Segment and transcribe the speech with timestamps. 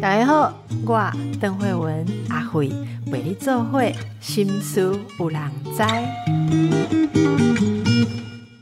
[0.00, 0.52] 大家好，
[0.86, 2.70] 我邓慧文阿慧
[3.10, 5.40] 为你做会心思有人
[5.76, 5.82] 知。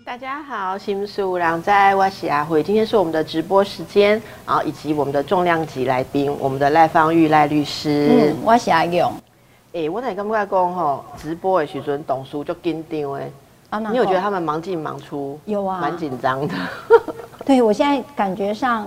[0.05, 2.63] 大家好，心思有人知，我是阿慧。
[2.63, 8.09] 今天是我们的直播时间啊，以及我们的重量级来宾，我们的赖芳玉赖律师。
[8.11, 9.13] 嗯，我是阿勇。
[9.73, 13.33] 诶、我哪感觉讲吼，直播的时阵董叔就紧张诶。
[13.71, 15.39] 啊你有觉得他们忙进忙出？
[15.45, 16.55] 有啊蛮紧张的。
[17.45, 18.87] 对我现在感觉上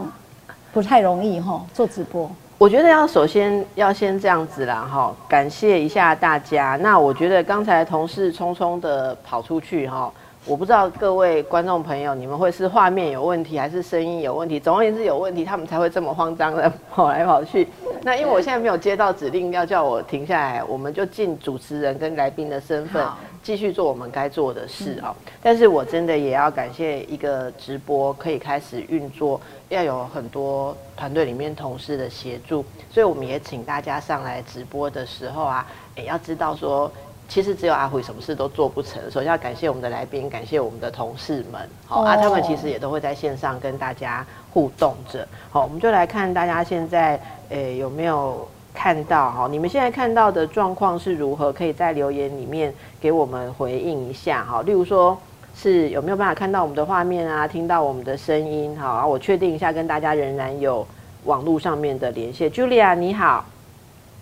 [0.72, 2.30] 不太容易哈，做直播。
[2.58, 6.78] 我觉得要首先要先这样子啦，哈，感谢一下大家。
[6.82, 10.10] 那我觉得刚才同事匆匆的跑出去哈，
[10.46, 14.60] 我不知道各位观众朋友，你们会是画面有问题，还是声音有问题？
[14.60, 17.68] 总而言之有问题，他们才会这么慌张的 跑来跑去。
[18.02, 25.14] 那因为我现在没有接到指令要叫我停下来，我们就尽主持人跟来宾的身份好继续做我们该做的事哦。
[25.42, 36.92] 但是我真的也要感谢一个直播可以开始运作，要有很多团队里面同事的协助，所以我们也请大家上来直播的时候啊，也要知道说。
[37.30, 45.26] 其实只有阿辉什么事都做不成，首先要感谢我们的来宾，感谢我们的同事们，好、啊，哦他们其实也都会在线上跟大家互动着。
[45.50, 47.20] 好，我们就来看大家现在
[47.50, 49.48] 诶有没有看到哈？
[49.50, 51.54] 你们现在看到的状况是如何？
[51.54, 54.62] 可以在留言里面给我们回应一下哈。
[54.64, 55.18] 例如说
[55.56, 58.78] 是有没有办法看到我们的画面啊，听到我们的声音？
[58.80, 60.86] 好，啊我确定一下，跟大家仍然有
[61.26, 62.50] 网络上面的连线。
[62.50, 63.46] Julia 你好，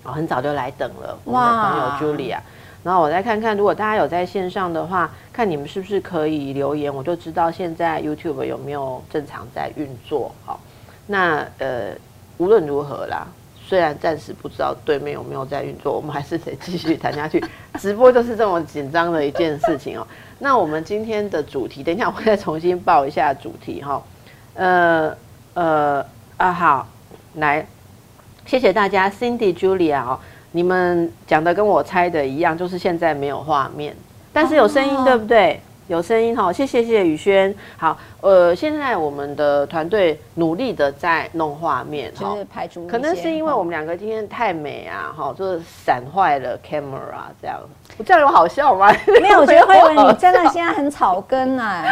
[0.03, 2.37] 哦，很早就来等了，我们的朋友 Julia。
[2.83, 10.31] 然后我再看看，如果大家有在线上的话，看你们是不是可以留言，我就知道现在 YouTube 有没有正常在运作。
[10.43, 10.59] 好，
[11.05, 11.91] 那呃，
[12.39, 13.27] 无论如何啦，
[13.71, 17.41] 虽然暂时不知道对面有没有在运作，我们还是得继续谈下去。
[17.79, 20.05] 直播就是这么紧张的一件事情哦。
[20.39, 24.03] 那我们今天的主题，等一下我再重新报一下主题哈。
[24.55, 25.15] 呃
[25.53, 26.05] 呃
[26.35, 26.85] 啊好，
[27.35, 27.65] 来，
[28.45, 30.19] 谢谢大家，Cindy Julia 哦，
[30.51, 33.95] 你们讲的跟我猜的一样，就是现在没有画面，
[34.33, 35.61] 但是有声音，哦对不对？
[35.87, 37.53] 有声音哈，谢谢谢谢宇轩。
[37.77, 47.59] 好，呃，现在我们的团队努力的在弄画面哈就，是排除可能是因为哦我们两个今天太美啊，哈，就是闪坏了 camera 这样。
[47.97, 48.89] 我这样有好笑吗？
[49.21, 51.83] 没有，我觉得慧文好你真的 现在很草根啊！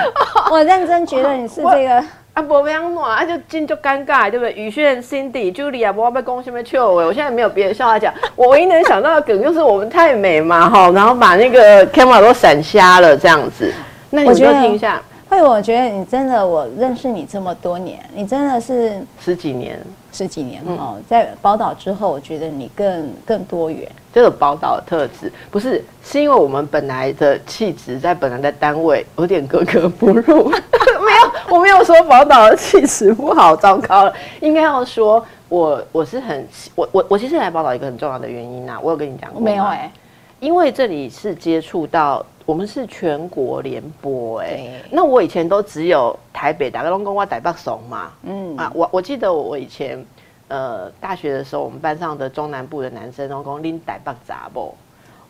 [0.49, 4.53] 我认真觉得你是这个，啊，不要暖啊，就进就尴尬，对不对？
[4.53, 13.73] 宇轩、Cindy、Julia，我要被攻下面笑我，我现在没有别的笑话讲， 我唯一能想到的梗就是我们太美嘛，哈，然后把那个 camera 都闪瞎了这样子。
[14.09, 19.79] 那你们就听一下，会，我觉得你真的，我认识你这么多年，你真的是十几年
[20.11, 20.77] 十几年嗯。
[20.77, 23.89] 哦，在宝岛之后，我觉得你更更多元。
[24.11, 30.49] 这个宝岛的特质，不是是因为我们本来的气质在本来的单位有点格格不入，
[30.99, 39.91] 没有，我没有说宝岛的气质不好，糟糕了，应该要说我我是很我我我其实来宝岛一个很重要的原因啊，我有跟你讲过没有哎、
[40.39, 44.81] 因为这里是接触到我们是全国联播哎、对。
[44.89, 48.57] 那我以前都只有台北打个龙宫哇台北怂嘛，嗯。
[48.57, 50.03] 啊，我我记得我以前
[50.47, 54.73] 呃大学的时候，我们班上的中南部的男生都讲拎台北杂不，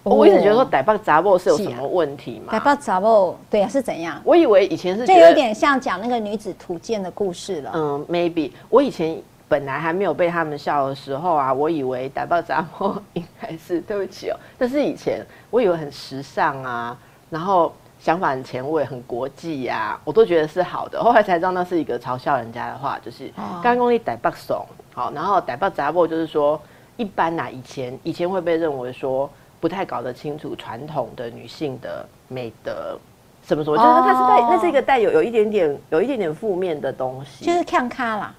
[0.03, 0.15] 哦。
[0.15, 4.21] 我一直觉得说逮棒杂不是有什么问题嘛，逮棒杂报对啊是怎样？
[4.23, 7.71] 我以为以前是就有点像讲那个女子图鉴的故事了。
[7.75, 8.53] 嗯，maybe。
[8.69, 16.97] 我以前本来还没有被他们笑的时候啊，我以为打爆杂货应该是对不起哦，但是以前我以为很时尚啊，
[17.29, 21.03] 然后想法很前卫、很国际呀、我都觉得是好的。
[21.03, 26.59] 后来才知道那是一个嘲笑人家的话，就是哦刚公力逮爆怂，好，然后逮爆杂货就是说
[26.97, 29.29] 一般呐、以前以前会被认为说
[29.59, 32.97] 不太搞得清楚传统的女性的美德。
[33.45, 38.33] 什么什么，就是它是带，哦那是一个带有有一点点有一点点负面的东西，就是看咖啦，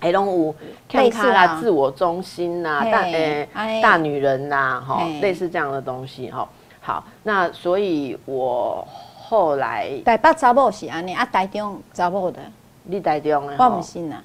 [0.00, 0.54] 哎龙舞
[0.88, 6.48] 看咖啦、啊自我中心呐、大诶、哎大女人呐、哈、嘿类似这样的东西哈。
[6.86, 8.86] 好，那所以我
[9.16, 12.38] 后来台北查某是安尼，啊，台中查某的，
[12.82, 14.16] 你台中的我吼不信呐，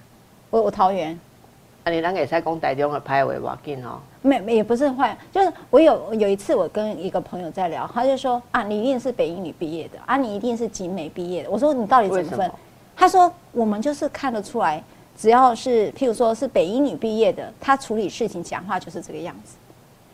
[0.50, 1.18] 我我桃园。
[1.86, 3.98] 啊，你咱会使讲台中的派话要紧哦。
[4.22, 11.50] 没也不是坏，就是我有有一次我跟一个朋友在聊，他就说啊，你一定是北英女毕业的啊，你一定是景美毕业的。
[11.50, 12.54] 我说你到底怎么分么？
[12.94, 14.84] 他说我们就是看得出来，
[15.18, 19.56] 只要是譬如说是北英女毕业的，他处理事情讲话就是这个样子。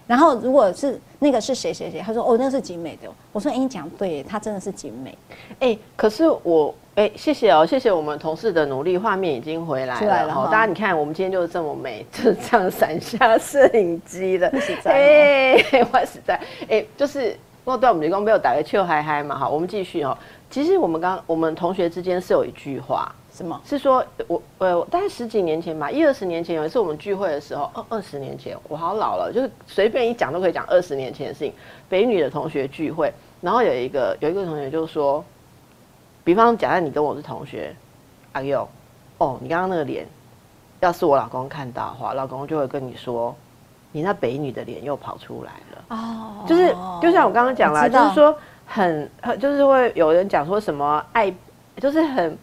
[0.08, 3.10] 然后如果是那个是谁谁谁，他说哦那是景美的。
[3.32, 5.18] 我说哎你讲对，他真的是景美。
[5.60, 10.46] 哎、可是我哎、谢谢哦，谢谢我们同事的努力，画面已经回来了哈。
[10.46, 17.36] 大家你看，我们今天就是这么美， 就是这样闪下摄影机的，不实在哦哎、 我实在哎、就是
[17.66, 19.50] 我对我们员工没有打个秋嗨嗨嘛好。
[19.50, 20.18] 我们继续哦。
[20.50, 23.62] 其实我们刚我们同学之间是有一句话，什么？
[23.66, 31.54] 是说我呃，大概十几年前吧，一二十年前有一次我们聚会的时候，二二十年前，我好老了，就是随便一讲都可以讲二十年前的事情。
[31.90, 35.22] 北女的同学聚会，然后有一个有一个同学就说，
[36.24, 37.76] 比方假设你跟我是同学，
[38.32, 38.66] 阿佑，
[39.18, 40.08] 哦，你刚刚那个脸，
[40.80, 43.36] 要是我老公看到的话，老公就会跟你说，
[43.92, 45.86] 你那北女的脸又跑出来了。
[45.90, 48.34] 哦，就是就像我刚刚讲了，就是说
[48.66, 51.34] 很很就是会有人讲说什么爱，
[51.82, 52.38] 就是很。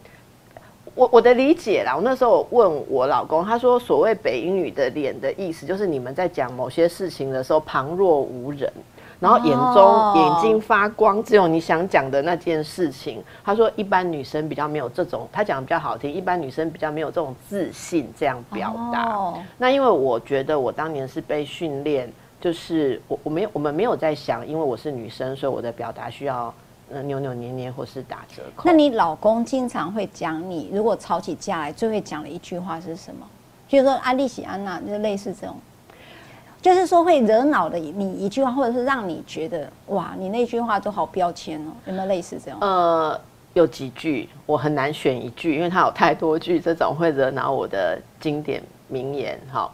[0.94, 8.70] 我我的理解啦，我那时候问我老公，他说所谓北英语的脸的意思，就是你们在讲某些事情的时候旁若无人，
[9.18, 13.24] 然后眼中眼睛发光，只有你想讲的那件事情。
[13.42, 19.32] 他说一般女生比较没有这种，他讲的比较好听，一般女生比较没有这种自信这样表达。
[19.56, 26.52] 那因为我觉得我当年是被训练，就是我我没有我们没有在想，因为我是女生，所以我的表达需要。
[27.00, 28.64] 扭扭捏捏，或是打折扣。
[28.66, 33.26] 那你老公经常会讲你，如果吵起架来，最会讲的一句话是什么？
[33.68, 35.56] 就是说安利喜安娜，就类似这种，
[36.60, 42.60] 就是说会惹恼的你一句话，或者是让你觉得哇，你那句话都好标签哦，有没有类似这种？
[42.60, 43.18] 呃，
[43.54, 49.40] 有几句，我很难选一句，因为他有太多句这种会惹恼我的经典名言。
[49.50, 49.70] 哈，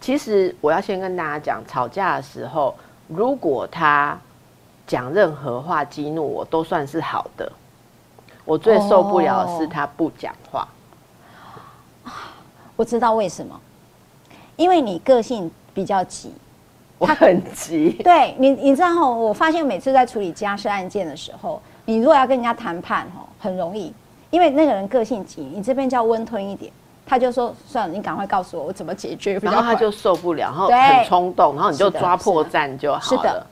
[0.00, 2.74] 其实我要先跟大家讲，吵架的时候，
[3.08, 4.18] 如果他。
[4.90, 7.52] 讲任何话激怒我都算是好的，
[8.44, 10.66] 我最受不了的是他不讲话。
[12.74, 13.60] 我知道为什么，
[14.56, 16.34] 因为你个性比较急，
[16.98, 17.92] 我很急。
[18.02, 23.94] 对你，你知道我发现每次在处理家事案件的时候，你如果要跟人家谈判哦，很容易，
[24.30, 26.72] 因为那个人个性急，你这边叫温吞一点，
[27.06, 29.38] 他就说算了，你赶快告诉我我怎么解决。
[29.38, 33.46] 然后他就受不了，然后很冲动，然后你就抓破绽就好了。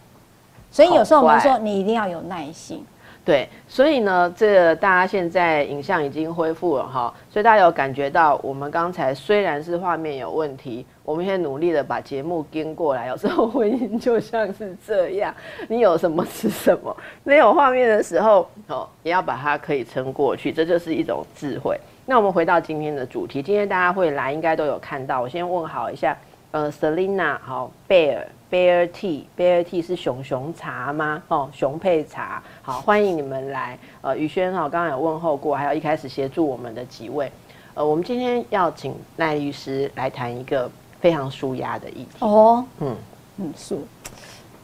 [0.71, 2.85] 所以有时候我们说，你一定要有耐心。
[3.25, 13.09] 对，所以呢，这大家现在影像已经恢复了哈，所以大家有感觉到，我们刚才虽然是画面有问题，我们现在努力的把节目跟过来。
[13.09, 15.35] 有时候婚姻就像是这样，
[15.69, 21.79] 你有什么是什么， 没有画面的时候，哦，也要把它可以撑过去，这就是一种智慧。
[22.07, 25.21] 那我们回到今天的主题，今天大家会来，应该都有看到。
[25.21, 26.17] 我先问好一下，
[26.53, 28.23] 呃，Selina，好，Bear。
[28.51, 31.23] Bear Tea，Bear Tea 是熊熊茶吗？
[31.29, 33.79] 哦，熊配茶，好，欢迎你们来。
[34.01, 37.31] 呃，宇轩哈，刚刚有问候过，还有一开始协助我们的几位。
[37.75, 42.17] 呃，我们今天要请赖律师来谈一个非常舒压的议题。
[42.21, 42.97] 哦，嗯
[43.37, 43.87] 嗯，舒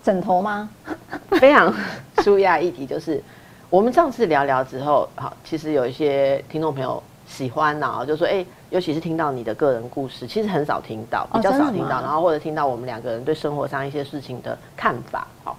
[0.02, 0.70] 枕头吗？
[1.38, 1.72] 非常
[2.22, 3.22] 舒压议题，就是
[3.69, 8.44] 我们上次聊聊之后，好，其实有一些听众朋友喜欢呢，就说哎。
[8.71, 12.00] 尤其是听到你的个人故事，其实很少听到，比较少听到。
[12.00, 15.56] 然后或者听到我们两个人对生活上一些事情的看法，好，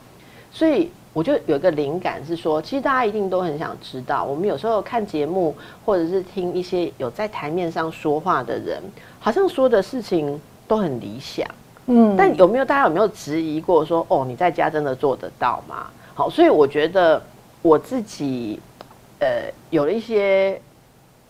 [0.52, 8.84] 所以我就有一个灵感是说，其实大家一定都很想知道，我们有时候看节目或者是听一些有在台面上说话的人，
[9.18, 11.48] 好像说的事情都很理想，
[11.86, 15.88] 嗯，但有没有大家有没有质疑过说，哦，你在家真的做得到吗？
[16.14, 17.22] 好，所以我觉得
[17.62, 18.60] 我自己，
[19.20, 20.60] 呃，有了一些。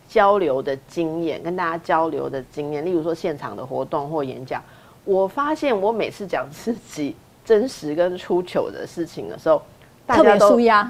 [0.07, 4.61] 交流的经验，跟大家交流的经验，例如说现场的活动或演讲，
[5.03, 9.61] 我发现我每次讲自己真实跟出糗的事情的时候，
[10.05, 10.89] 大家都舒压，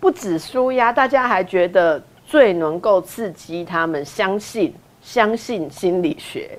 [0.00, 6.58] 不止舒压，大家还觉得最能够刺激他们相信相信心理学。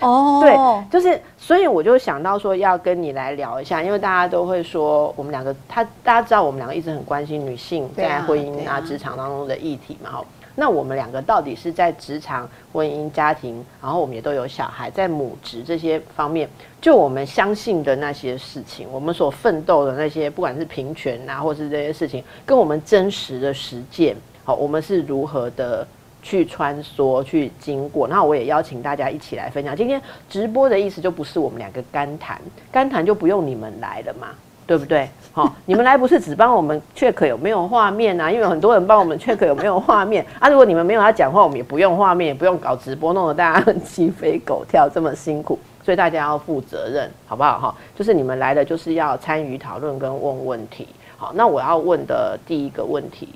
[0.00, 0.54] 哦，对，
[0.90, 8.80] 就是所以我就想到说要跟你来聊一下，因为大家都会说我们两个，他大家知道我们两个一直很关心女性在婚姻啊。
[8.80, 10.24] 职场当中的议题嘛，哈。
[10.60, 16.48] 那我们两个到底是在职场、婚姻、家庭，然后我们也都有小孩，在母职这些方面，
[16.80, 25.86] 就我们相信的那些事情，我们所奋斗的那些，不管是平权啊，或是这些事情，跟我们真实的实践，好，我们是如何的
[26.24, 28.08] 去穿梭、去经过？
[28.08, 29.76] 那我也邀请大家一起来分享。
[29.76, 34.30] 今天直播的意思就不是我们两个干谈，干谈就不用你们来了嘛。
[34.68, 35.08] 对不对？
[35.32, 38.30] 好，你们来不是只帮我们 check 有没有画面啊？
[38.30, 40.50] 因为很多人帮我们 check 有没有画面啊。
[40.50, 45.58] 如果你们没有他讲话，我们也不用画面，也不用搞直播，弄得大家鸡飞狗跳，这么辛苦。
[45.82, 47.58] 所以大家要负责任，好不好？
[47.58, 50.86] 哈，就是你们来的就是要参与讨论跟问问题。
[51.16, 53.30] 好，那我要问的第一个问题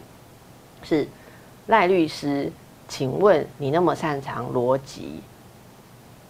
[0.83, 1.09] 是
[1.69, 2.53] 赖律师，
[2.89, 5.23] 请问你那么擅长逻辑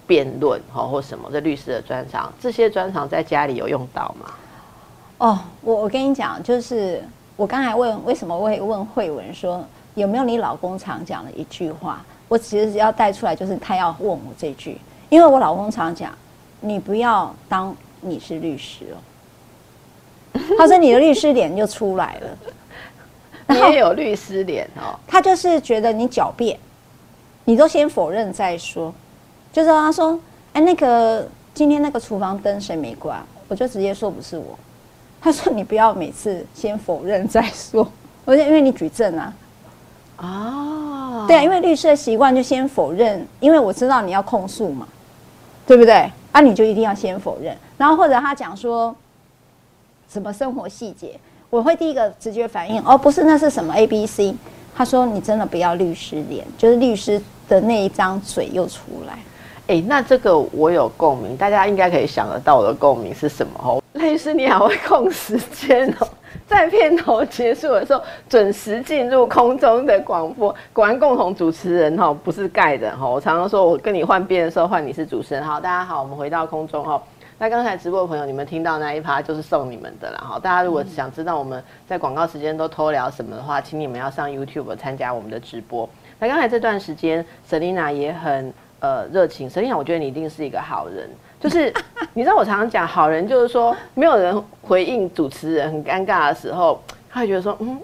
[0.06, 4.30] 辩论，哈，或什么这律师的专长，这些专长在家里有用到吗？
[5.22, 7.00] 哦，我我跟你讲，就是
[7.36, 9.64] 我刚才问为什么会问慧文说
[9.94, 14.78] 有没有你老公常讲的一句话，我其实要带出来，就是他要问我这句，
[15.10, 16.12] 因为我老公常讲，
[16.60, 22.38] 你不要当你是律师哦，他说你的律师脸就出来了，
[23.54, 26.58] 你也有律师脸哦，他就是觉得你狡辩，
[27.44, 28.92] 你都先否认再说。
[29.52, 30.18] 就是他说，
[30.54, 31.24] 哎，那个
[31.54, 33.24] 今天那个厨房灯谁没关？
[33.46, 34.58] 我就直接说不是我。
[35.24, 37.86] 他说你不要每次先否认再说，
[38.24, 39.32] 而且因为你举证啊。
[40.18, 44.86] 哦，对啊，因为律师的习惯就先否认，因为我知道你要控诉嘛，
[45.64, 46.10] 对不对？
[46.32, 48.94] 啊，你就一定要先否认，然后或者他讲说
[50.12, 51.18] 什么生活细节，
[51.50, 54.34] 我会第一个直觉反应，哦，不是，那是什么 A B C？
[54.74, 59.18] 他说你真的不要律师脸，就是律师的那一张嘴又出来。
[59.68, 63.81] 哎，那这个我有共鸣，大家应该可以想得到我的共鸣是什么哦。
[64.02, 66.08] 律师你还会控时间哦。
[66.46, 70.54] 在片头结束的时候，准时进入空中的广播。
[70.72, 73.08] 果然，共同主持人哈不是盖的哈。
[73.08, 75.42] 我常常说，我跟你换边的时候，换你是主持人。
[75.42, 77.00] 好，大家好，我们回到空中哈。
[77.38, 80.38] 那刚才直播的朋友，你们听到那一趴就是送你们的了哈。
[80.38, 85.88] 大家如果想知道我们在广告时间都偷聊什么的话，请你们要上 YouTube 参加我们的直播。
[86.18, 89.48] 那刚才这段时间，Selina 也很呃热情。
[89.48, 91.08] Selina，我觉得你一定是一个好人。
[91.42, 91.74] 就是
[92.14, 96.80] 你知道我常常讲好人，就是说没有人回应主持人很尴尬的时候，
[97.10, 97.78] 他会觉得说，嗯，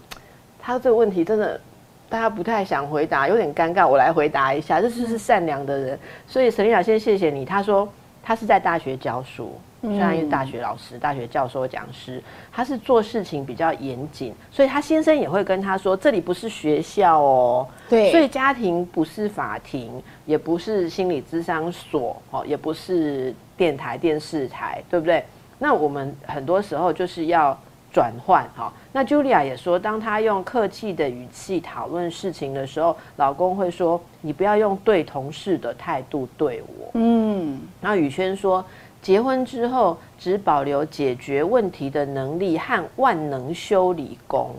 [0.60, 1.60] 他这个问题真的
[2.08, 4.80] 大家不太想回答，有点尴尬，我来回答一下。
[4.80, 7.44] 这就是善良的人，所以沈丽雅先谢谢你。
[7.44, 7.88] 他说
[8.22, 9.58] 他是在大学教书。
[9.80, 25.22] 虽然是大学老师、大学教授、讲师，他是做事情比较严谨，所以他先生也会跟他说：“这里不是学校哦，对，所以家庭不是法庭，也不是心理咨商所，哦，也不是电台、电视台，对不对？
[25.58, 27.58] 那我们很多时候就是要
[27.92, 28.72] 转换，哈。
[28.92, 36.90] 那 Julia 也说，当她用客气的语气讨论事情的时候，老公会说：你不要用对同事的态度对我。
[36.94, 38.64] 嗯，然后宇轩说。
[39.00, 44.50] 结婚之后，只保留解决问题的能力和万能修理工。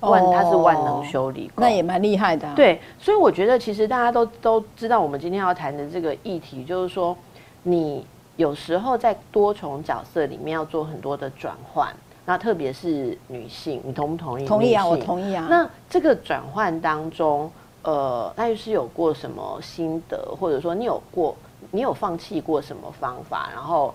[0.00, 2.52] 万，他是万能修理工，那也蛮厉害的。
[2.56, 7.16] 对，所以我觉得其实大家都都知道，我们今天要谈的这个议题，就是说，
[7.62, 8.04] 你
[8.36, 11.94] 有时候在多重角色里面要做很多的转换。
[12.26, 14.46] 那特别是女性，你同不同意？
[14.46, 15.46] 同意啊，我同意啊。
[15.50, 17.50] 那这个转换当中，
[17.82, 21.36] 呃，那就是有过什么心得，或者说你有过？
[21.70, 23.92] 你有放弃过什么方法，然后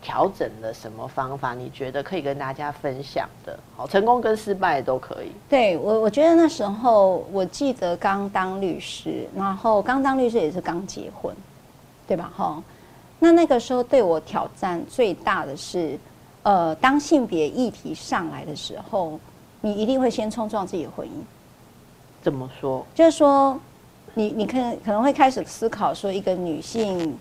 [0.00, 1.54] 调整了什么方法？
[1.54, 3.58] 你觉得可以跟大家分享的？
[3.76, 5.32] 好，成功跟失败都可以。
[5.48, 11.34] 对我，我觉得那时候我记得刚当律师，然后刚当律师也是刚结婚，
[12.06, 12.30] 对吧？
[12.36, 12.62] 哈，
[13.18, 15.98] 那那个时候对我挑战最大的是，
[16.42, 19.18] 呃，当性别议题上来的时候，
[19.60, 21.10] 你一定会先冲撞自己的婚姻。
[22.22, 22.84] 怎么说？
[22.94, 23.58] 就是说。
[24.18, 27.18] 你你可能可能会开始思考说，一个女性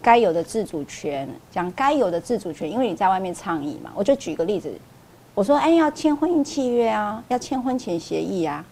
[0.00, 3.92] 该有的自主权，讲该有的自主权，因为你在外面倡议嘛。
[3.94, 4.72] 我就举个例子，
[5.34, 8.64] 我说，哎，要签婚姻契约啊，要签婚前协议啊。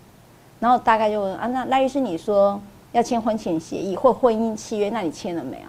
[0.58, 2.58] 然后大概就问啊，那赖律师，你说
[2.92, 5.68] 要签婚前协议或婚姻契约，那你签了没有？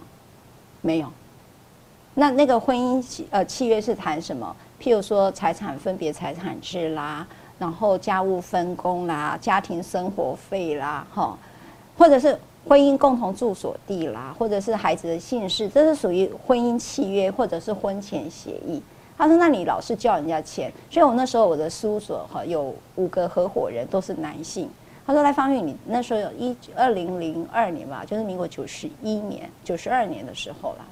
[0.88, 1.12] 没有。
[2.14, 4.56] 那那个婚姻呃契约是谈什么？
[4.82, 7.28] 譬如说财产分别财产制啦，
[7.60, 11.38] 然后家务分工啦，家庭生活费啦，哈。
[11.98, 18.82] 或者是婚姻共同住所地啦，或者是孩子的姓氏，这是属于婚姻契约或者是婚前协议。
[19.18, 24.70] 他说：“那你老是叫人家签。”所以我那时候我的事务所哈有五个合伙人都是男性。
[25.08, 30.86] 他说：“赖芳玉，你那时候有一二零零二年吧，就是民国九十一年、九十二年的时候啦，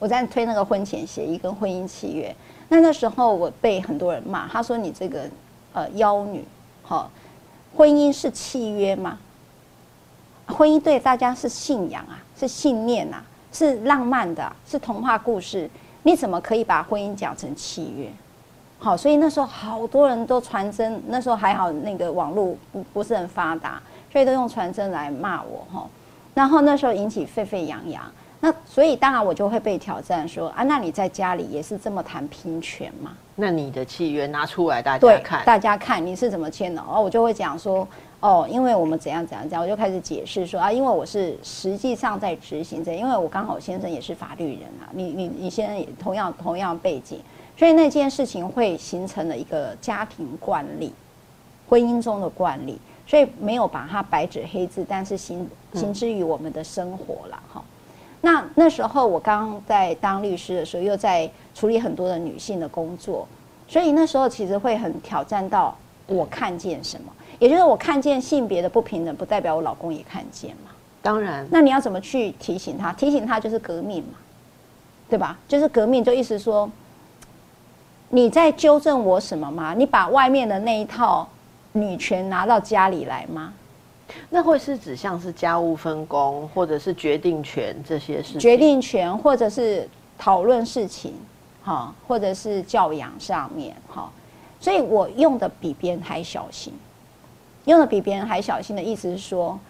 [0.00, 2.34] 我在推那个婚前协议跟婚姻契约。
[2.68, 5.30] 那那时候我被很多人骂，他说你这个
[5.72, 6.44] 呃妖女，
[6.82, 7.08] 哈，
[7.76, 9.20] 婚姻是契约吗？”
[10.48, 13.22] 婚姻对大家是信仰啊，是信念呐，
[13.52, 15.70] 是浪漫的，是童话故事。
[16.02, 18.10] 你怎么可以把婚姻讲成契约？
[18.78, 23.82] 好，所以那时候好多人都传真，那时候还好那个网络不不是很发达，
[24.12, 25.86] 所以都用传真来骂我哈。
[26.32, 28.02] 然后那时候引起沸沸扬扬，
[28.40, 33.12] 那所以当然我就会被挑战说啊，那你在家里也是这么谈平权吗？
[33.34, 36.80] 那你的契约拿出来大家看，大家看你是怎么签的？
[36.80, 37.86] 哦，我就会讲说。
[38.20, 47.20] 哦，因为我们怎样怎样怎样，我就开始解释说啊，因为我是实际上在执行这，因为我刚好先生也是法律人啊，你你你先生也同样同样背景，
[47.58, 50.92] 所以那件事情会形成了一个家庭惯例，
[51.68, 57.64] 婚姻中的惯例，所以没有把它白纸黑字，但是行行之于我们的生活了哈。
[58.20, 63.26] 那那时候我刚在当律师的时候，又在处理很多的女性的工作，
[63.66, 67.12] 所以那时候其实会很挑战到我看见什么。
[67.40, 70.70] 也就是我看见性别的不平等，不代表我老公也看见嘛？
[71.02, 71.46] 当然。
[71.50, 72.92] 那你要怎么去提醒他？
[72.92, 74.14] 提醒他就是革命嘛，
[75.08, 75.38] 对吧？
[75.46, 76.68] 就是革命，就意思说，
[78.10, 79.74] 你在纠正我什么吗？
[79.74, 81.28] 你把外面的那一套
[81.72, 83.52] 女权拿到家里来吗？
[84.30, 88.40] 那会是指像是家务分工，或者是决定权这些事情？
[88.40, 89.86] 决定权，或者是
[90.16, 91.12] 讨论事情，
[91.62, 94.10] 哈，或者是教养上面，哈，
[94.58, 96.72] 所以我用的比别人还小心。
[97.66, 99.60] 用的比别人还小心的意思是说，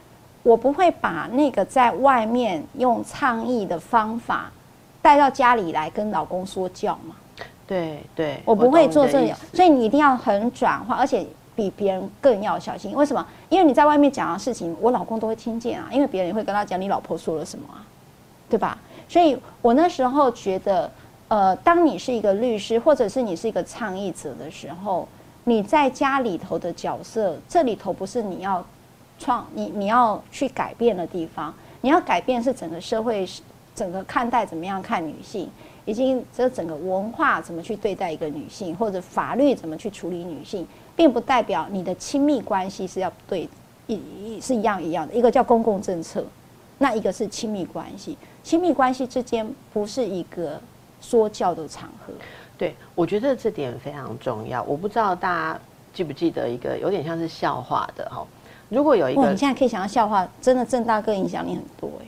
[0.44, 4.52] 我不会把那个在外面用倡议的方法
[5.02, 7.16] 带到家里来跟老公说教嘛。
[7.68, 12.92] 对对，我不会做这样，所以你一定要很转化，而且比别人更要小心。
[12.94, 13.24] 为什么？
[13.48, 17.84] 因为你在外面讲的事情，我老公都会听见啊，因为别人会跟他讲你老婆说了什么啊，
[18.48, 18.78] 对吧？
[19.08, 20.90] 所以我那时候觉得，
[21.28, 25.06] 呃，当你是一个律师，或者是你是一个倡议者的时候。
[25.44, 28.62] 你在家里头的角色，这里头不是你要
[29.18, 33.26] 创你你要去改变的地方，你要改变是整个社会
[33.74, 35.48] 整个看待怎么样看女性，
[35.88, 43.48] 以及这整个文化怎么去对待一个女性，或者法律怎么去处理女性，并不代表你的亲密关系是要对
[43.86, 45.14] 一是一样一样的。
[45.14, 46.22] 一个叫公共政策，
[46.76, 50.60] 那一个是亲密关系，亲密关系之间不是一个
[51.00, 52.12] 说教的场合。
[52.58, 54.62] 对，我觉得这点非常重要。
[54.64, 55.60] 我不知道大家
[55.94, 58.26] 记不记得一个有点像是笑话的哈。
[58.68, 62.06] 如果有一个，你现在可以想到笑话，真的郑大哥影响力很多哎。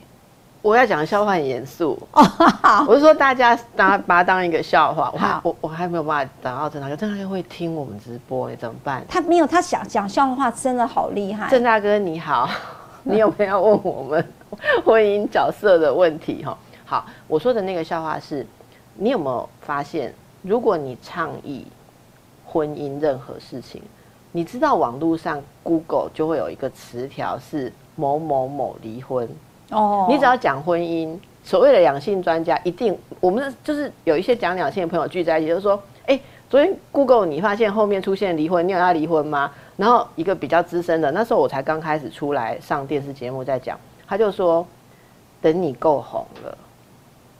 [0.61, 1.97] 我要讲的笑话很严肃，
[2.87, 5.11] 我是说大家拿把它当一个笑话。
[5.43, 9.03] 我我我还没有办法找到郑大哥，郑大哥会听我们直播哎，怎么办？
[9.07, 11.49] 他没有，他想讲笑话真的好厉害。
[11.49, 12.47] 郑大哥你好，
[13.03, 14.23] 你有没有问我们
[14.85, 16.55] 婚姻角色的问题哈？
[16.85, 18.45] 好，我说的那个笑话是，
[18.93, 20.13] 你有没有发现？
[20.43, 21.65] 如果你倡议
[22.45, 23.81] 婚姻任何事情，
[24.31, 29.27] 你知道网络上 Google 就会有一个词条是某某某离婚
[29.71, 30.05] 哦。
[30.09, 39.51] 你只要讲婚姻，所谓的两性专家一定，我们就是有一些讲两性的朋友聚在一起，就是说：哎，昨天 Google 你发现后面出现离婚，你有要离婚吗？
[39.77, 44.65] 然后一个比较资深的，那时候我才刚开始出来上电视节目，在讲，他就说：
[45.41, 46.57] 等你够红了。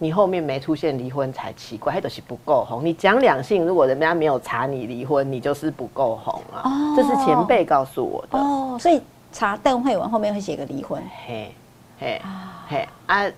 [0.04, 2.84] 你后面没出现离婚才奇怪，还都是不够红。
[2.84, 6.64] 你讲两性，如果人家没有查你离婚，你就是不够红啊。
[6.66, 8.40] 哦，这是前辈告诉我的。
[8.40, 9.00] 哦，所以
[9.32, 11.00] 查邓慧文后面会写个离婚。
[11.28, 11.54] 嘿，
[12.02, 12.20] 嘿，
[12.68, 13.32] 嘿啊，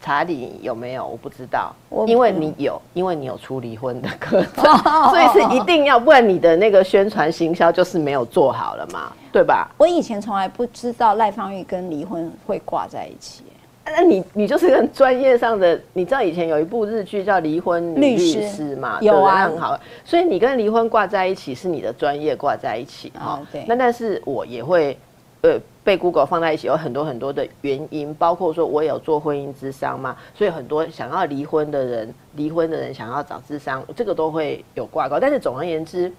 [0.00, 1.06] 查理有没有？
[1.06, 1.74] 我不知道，
[2.06, 4.64] 因为你有，因为你有出离婚的课 程，
[5.10, 9.70] 所以是一定要，不然你的那个宣传行销就是没有做好了嘛，对吧？
[9.76, 13.44] 我以前从来不知道赖芳玉跟离婚会挂在一起。
[13.84, 18.98] 那你你就是跟专业上的，你知道以前有一部日剧叫《离婚律师》嘛？
[19.02, 19.78] 有啊，很好。
[20.04, 23.40] 所以你跟离婚挂在一起，是你的专业挂在一起哈。
[23.52, 23.64] 对。
[23.66, 24.96] 那但是我也会，
[25.42, 35.18] 呃，被 Google 放在一起，有很多很多的原因，包括说我有做婚姻智商嘛，所以很多想要离婚的人，离婚的人想要找智商，这个都会有挂钩。
[35.20, 36.12] 但是总而言之，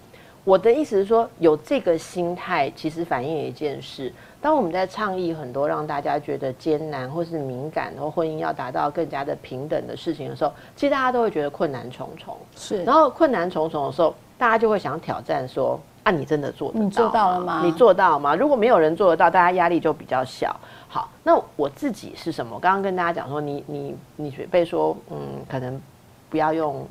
[0.43, 4.11] 我的意思是说，有这个心态，其实反映一件事。
[4.41, 12.37] 当我们在倡议很多让大家觉得艰难或是敏感，然后婚姻要达到更加的平等的事情的时候，其实大家都会觉得困难重重。
[12.57, 16.83] 是，然后困难重重的时候，大家就会想挑战说：啊，你真的做得到？
[16.83, 17.61] 你做到了吗？
[17.63, 18.35] 你做到吗？
[18.35, 20.55] 如果没有人做得到，大家压力就比较小。
[20.87, 22.55] 好，那我自己是什么？
[22.55, 25.17] 我刚刚跟大家讲说，你你你准备说，嗯，
[25.49, 25.81] 可能
[26.29, 26.85] 不要用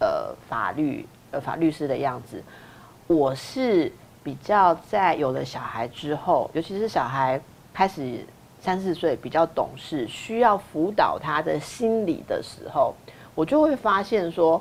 [0.00, 2.42] 呃法律呃法律师的样子。
[3.06, 3.92] 我是。
[4.26, 7.40] 比较在有了小孩之后，尤其是小孩
[7.72, 8.26] 开始
[8.58, 12.92] 三四岁比较懂事，需要辅导他的心理的时候，
[13.36, 14.60] 我就会发现说，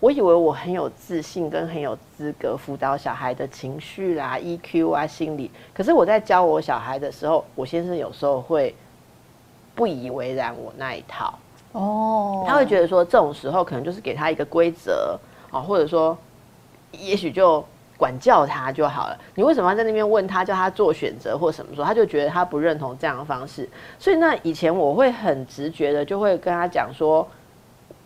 [0.00, 8.74] 我以为我很有自信跟很有资格辅导小孩的情绪啦、EQ 啊、心理，可是我在教我小孩的时候，我先生有时候会
[9.74, 11.38] 不以为然我那一套
[11.72, 15.18] 哦，他会觉得说这种时候可能就是给他一个规则
[15.50, 16.16] 啊，或者说
[16.92, 17.64] 也许就。
[17.98, 19.18] 管教他就好了。
[19.34, 21.86] 你为什么要在那边问他，叫他做选择或什么时候？
[21.86, 23.66] 他就觉得他不认同这样的方式。
[23.98, 27.26] 所以那以前我会很直觉的就会跟他讲说，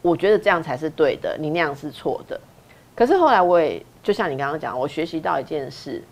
[0.03, 2.41] 我觉得这样才是对的，你那样是错的。
[2.95, 6.03] 可是后来我也就像你刚刚讲，我学习到一件事：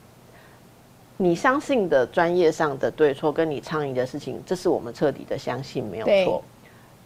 [1.16, 6.42] 你相信的专业上的对错，跟你倡议的事情，这是我们彻底的相信没有错。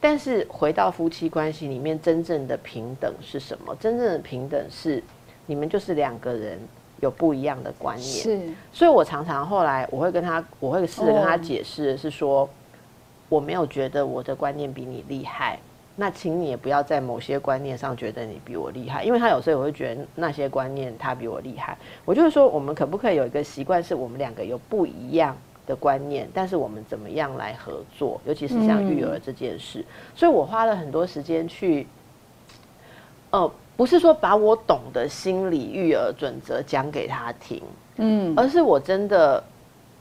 [0.01, 3.75] 但是回到夫妻关系里面，真正的平等是什么？
[3.77, 5.03] 真正的平等是。
[5.45, 6.57] 你们就是两个人
[7.01, 8.41] 有不一样的观念，是，
[8.73, 12.49] 所以我常常后来我会跟他，我会试着跟他解释，是说
[13.29, 15.59] 我没有觉得我的观念比你厉害，
[15.97, 31.87] 那请你也不要在某些观念上觉得你比我厉害，因为他有时候也会觉得那些观念他比我厉害，我就是说我们可不可以有一个习惯，是我们两个有不一样的观念，但是我们怎么样来合作，尤其是像育儿这件事，所以我花了很多时间去，
[33.31, 33.51] 呃。
[33.75, 37.61] 不是说把我懂的心理育儿准则讲给他听，
[37.97, 39.43] 嗯，而是我真的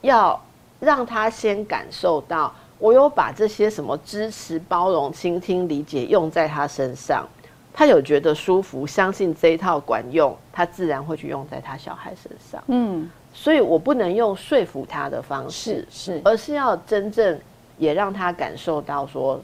[0.01, 0.39] 要
[0.81, 7.27] 让他先感受到，我有把这些什么支持、包容、倾听、理解用在他身上，
[7.71, 12.61] 他有觉得舒服，相信这一套管用，他自然会去用在他小孩身上。
[12.69, 17.39] 嗯，所以我不能用说服他的方式是，是，而是要真正
[17.77, 19.39] 也让他感受到说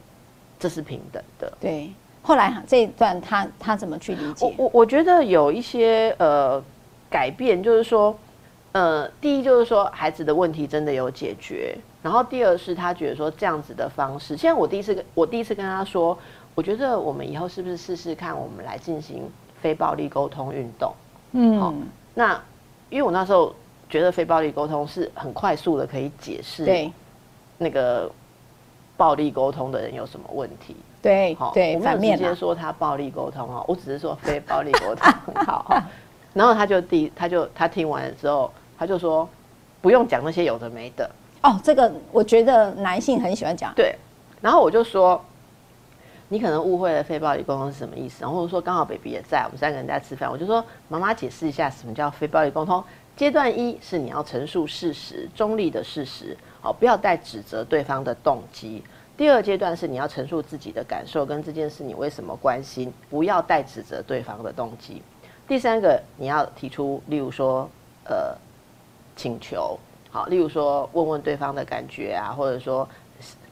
[0.58, 1.54] 这是平等的。
[1.60, 1.91] 对。
[2.23, 4.45] 后来这一段他他怎么去理解？
[4.58, 6.62] 我我我觉得有一些呃
[7.08, 8.17] 改变，就是说，
[8.71, 16.17] 呃，第一就是说孩子的问题真的有解决，然后第二是他觉得说这样子的方式，现在我第一次跟我第一次跟他说，
[16.56, 19.30] 我觉得我们以后是不是试试看，我们来进行
[19.62, 20.93] 非暴力沟通运动？
[21.34, 21.74] 嗯，好，
[22.13, 22.41] 那
[22.89, 23.54] 因为我那时候
[23.89, 26.89] 觉得非暴力沟通是很快速的可以解释对
[27.58, 28.10] 那个
[28.96, 30.78] 暴力沟通的人有什么问题。
[31.02, 35.84] 对，好，对，我没有直接说他暴力沟通哦，我只是说非暴力沟通很 好。
[36.34, 39.28] 然后他就第，他就他听完了之后，他就说
[39.82, 41.10] 不用讲那些有的没的。
[41.48, 43.74] 哦，这个我觉得男性很喜欢讲。
[43.74, 43.96] 对，
[44.42, 45.24] 然后我就说，
[46.28, 48.18] 你可能误会了非暴力沟通是什么意思。
[48.22, 52.84] 然后说刚好 baby 也在，我们三个人在吃饭，我就说妈妈解释一下什么叫非暴力沟通。
[53.16, 58.84] 阶段一是你要陈述事实，中立的事实，好，不要带指责对方的动机。
[59.16, 65.02] 第二阶段是你要陈述自己的感受跟这件事你为什么关心，不要带指责对方的动机。
[65.48, 67.70] 第三个你要提出，例如说
[68.04, 68.36] 呃
[69.16, 69.80] 请求，
[70.17, 72.89] 好，例如说问问对方的感觉啊，或者说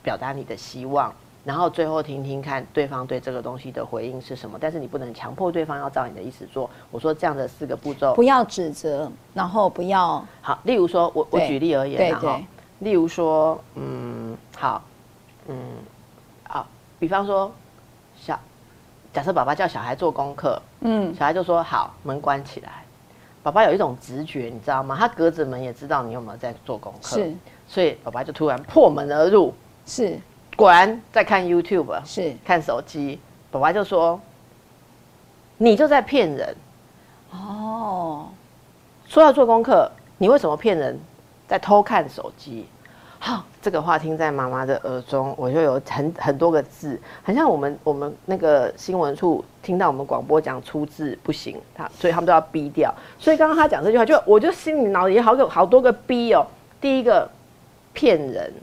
[0.01, 4.57] 表达你的希望，然后最后听听看对方对这个东西的回应是什么。
[4.59, 6.67] 但是你不能强迫对方要照你的意思做。
[6.89, 10.57] 我说这样的四个步骤，不要指责，然后不要好。
[10.63, 12.41] 例如说我我举例而言哈，
[12.79, 14.81] 例如说嗯好。
[15.47, 15.55] 嗯，
[16.49, 16.65] 好，
[16.97, 17.51] 比方说，
[18.17, 18.39] 小
[19.13, 22.84] 假设爸爸叫小孩做功课，嗯，小孩就说好，门关起来。
[23.45, 24.97] 爸爸有一种直觉，你知道吗？
[24.99, 27.31] 他隔着门也知道你有没有在做功课，是，
[27.67, 29.53] 所以爸爸就突然破门而入，
[29.85, 30.17] 是，
[30.55, 33.19] 果然在看 YouTube，是，看手机。
[33.51, 34.19] 爸爸就说，
[35.57, 36.55] 你就在骗人，
[37.29, 38.29] 哦，
[39.07, 40.99] 说要做功课，你为什么骗人，
[41.47, 42.65] 在偷看手机？
[43.27, 52.93] 好，这个话听在妈妈的耳中，我就有很很多个字，很像我们我们那个新闻处听到我们广播讲出字不行，他所以他们都要逼掉。
[53.17, 56.45] 所以刚刚他讲这句话，就我就心里脑里好有好多个逼哦。
[56.79, 57.27] 第一个
[57.93, 58.53] 骗人，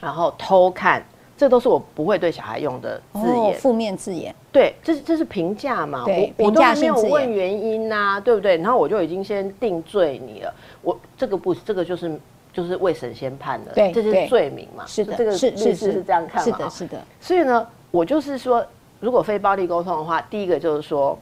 [0.00, 1.02] 然后偷看，
[1.36, 4.32] 这都是我不会对小孩用的字眼，负面字眼。
[4.52, 6.04] 对，这是这是评价嘛？
[6.06, 8.56] 我，我都还没有问原因呐，对不对？
[8.58, 10.54] 然后我就已经先定罪你了。
[10.80, 12.16] 我这个不，这个就是。
[12.54, 14.86] 就是未神仙判的，对，这是罪名嘛？
[14.86, 16.44] 是的，这个律师是这样看嘛？
[16.44, 17.02] 是的，是的。
[17.20, 18.64] 所以呢，我就是说，
[19.00, 21.18] 如果非暴力沟通的话，第一个就是说，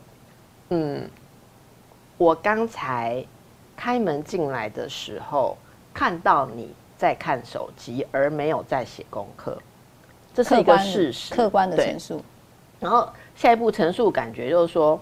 [0.68, 1.08] 嗯，
[2.18, 3.24] 我刚才
[3.74, 5.56] 开门进来的时候，
[5.94, 9.56] 看到你在看手机，而没有在写功课，
[10.34, 12.22] 这是一个事实，客观的陈述。
[12.78, 15.00] 然后下一步陈述，感觉就是说，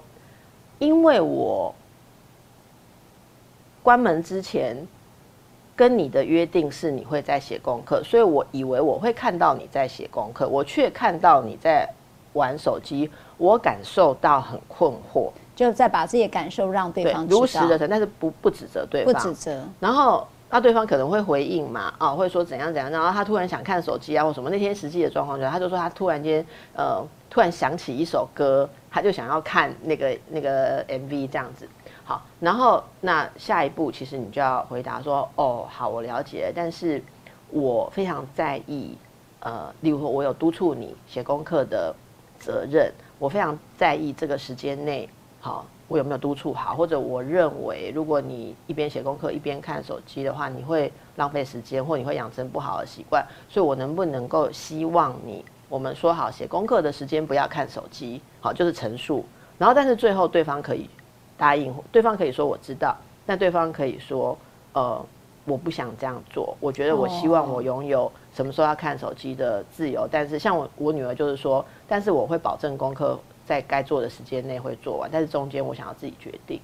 [0.79, 1.75] 因为我
[3.83, 4.77] 关门之前。
[5.81, 11.88] 跟你的约定是你会在写功课，所以我以为我会看到你在写功课，我却看到你在
[12.35, 19.64] 玩手机，我感受到很困惑，就再把自己的感受让对方如实的但是不不指责对方，不指责。
[19.81, 24.51] 然后那对方可能会回应嘛，啊，会说怎样怎样，然后他突然想看手机啊或什么。
[24.51, 26.45] 那天实际的状况就是，他就说他突然间
[26.77, 31.66] 呃突然想起一首歌，他就想要看那个那个 MV 这样子。
[32.11, 37.01] 好，然后那下一步其实你就要回答说，哦，好，我了解，但是
[37.51, 38.99] 我非常在意，
[39.38, 41.94] 呃，例如说我有督促你写功课的
[42.37, 59.25] 责任，我非常在意这个时间内，好，我有没有督促好，或者我认为如果你一边写功课一边看手机的话，你会浪费时间，或你会养成不好的习惯，所以我能不能够希望你，我们说好写功课的时间不要看手机，好，就是陈述，
[59.59, 60.90] 然后但是最后对方可以。
[61.40, 64.37] 答应对方可以说我知道，但对方可以说，
[64.74, 65.03] 呃，
[65.46, 66.55] 我不想这样做。
[66.61, 70.07] 我觉得我希望我拥有什么时候要看手机的自由。
[70.12, 76.61] 但是像我我女儿就是说，但是我会保证功课在该做的时间内会做完，但是中间我想要自己决定。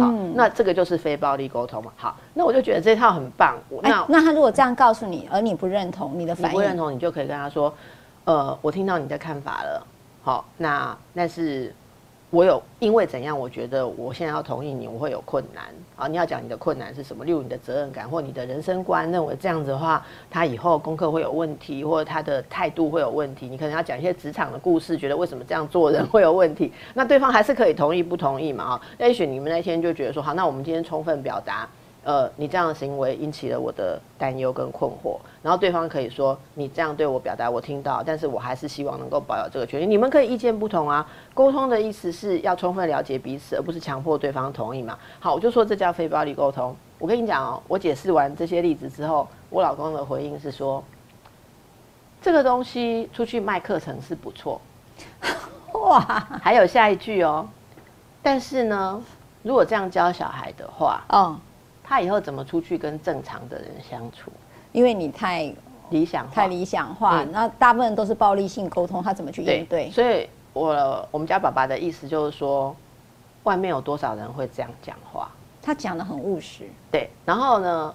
[0.00, 1.92] 好，那这个就是非暴力沟通嘛。
[1.96, 3.58] 好，那我就觉得这套很棒。
[3.82, 7.74] 那那他如果这样告诉你，而你不认同你的反应，不认同，你就可以跟他说，
[8.24, 9.84] 呃，我听到你的看法了。
[10.22, 11.74] 好，那但是。
[12.32, 13.38] 我有因为怎样？
[13.38, 15.64] 我觉得我现在要同意你，我会有困难
[15.96, 16.08] 啊！
[16.08, 17.26] 你要讲你的困难是什么？
[17.26, 23.48] 例如你的责任感或你的人生观，认为这样子的话，他以后功课会有问题，或者他的态度会有问题。
[23.48, 26.72] 你可能要讲一些职场的故事，觉得为什么这样做人 会有问题？
[26.94, 28.64] 那对方还是可以同意不同意嘛？
[28.64, 31.68] 啊，也许你们那天就觉得说好，那我们今天充分表达
[32.04, 39.86] 呃，你这样的行为引起了我的担忧跟困惑，然后对方可以说你这样对我表达我听到，但是我还是希望能够保有这个权利。
[39.86, 44.98] 你们可以意见不同啊，沟通的意思是要充分了解彼此，而不是强迫对方同意嘛。
[45.20, 46.74] 好，我就说这叫非暴力沟通。
[46.98, 50.82] 我跟你讲哦，我解释完这些例子之后，我老公的回应是说，
[52.20, 54.60] 这个东西出去卖课程是不错。
[55.74, 56.00] 哇，
[56.42, 57.48] 还有下一句哦，
[58.20, 59.00] 但是呢，
[59.42, 61.38] 如果这样教小孩的话，嗯。
[61.84, 64.30] 他以后怎么出去跟正常的人相处？
[64.72, 65.52] 因为你太
[65.90, 69.90] 理想化、太理想化，那大部分都是暴力性沟通，他怎么去应对？
[69.90, 72.74] 所以，我我们家爸爸的意思就是说，
[73.42, 75.30] 外面有多少人会这样讲话？
[75.60, 76.64] 他讲的很务实。
[76.90, 77.94] 对，然后呢，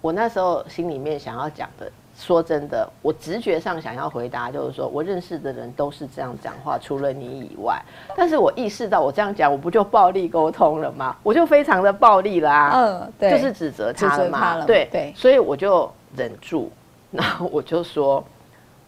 [0.00, 1.90] 我那时候心里面想要讲的。
[2.20, 7.80] 说真的，我直觉上想要回答就是说，我认识的人都是这样讲话，除了你以外。
[8.14, 11.16] 但是我意识到我这样讲，我不就暴力沟通了吗？
[11.22, 15.12] 我就非常的暴力啦，嗯，对，就是指责他了嘛，对对。
[15.16, 16.70] 所以我就忍住，
[17.10, 18.22] 然后我就说，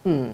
[0.04, 0.30] 嗯，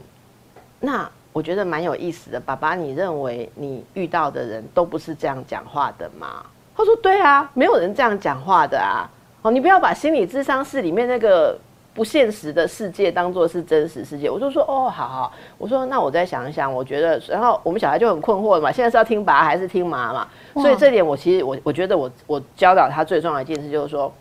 [0.81, 2.41] 那我觉得蛮有意思的。
[2.41, 6.45] 爸爸，你认为你遇到的人都不是这样讲话的吗？
[6.77, 9.09] 他说，对啊，没有人这样讲话的啊。
[9.43, 11.57] 哦，你不要把心理智商室里面那个。
[11.99, 20.29] 不现实的世界当做是真实世界，我就说哦，好好，我说那我再想一想，我觉得，然后我们小孩就很困惑了嘛，现在是要听爸还是听妈嘛？
[20.55, 24.13] 所以这点我其实我我觉得我我教导他最重要的一件事就是说，